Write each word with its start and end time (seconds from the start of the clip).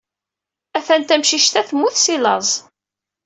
Atan 0.77 1.01
tamcict-a 1.03 1.61
temmut 1.69 1.95
si 2.03 2.15
laẓ. 2.23 2.49